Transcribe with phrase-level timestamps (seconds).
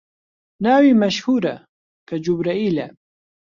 [0.63, 1.55] ناوی مەشهوورە،
[2.07, 2.87] کە جوبرەئیلە